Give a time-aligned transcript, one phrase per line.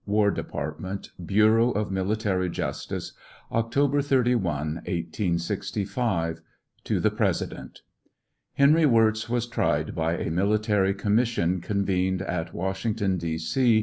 [0.07, 3.13] War Department, Bureau of Military Justice,
[3.51, 6.41] October 31, 1865.
[6.85, 7.81] To the President:
[8.55, 13.37] Henry Wirz was tried by a military commission, convened at Washington, D.
[13.37, 13.79] 0.